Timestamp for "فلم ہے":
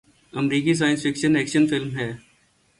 1.67-2.11